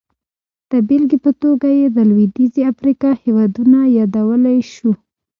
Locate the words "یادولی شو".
3.97-4.91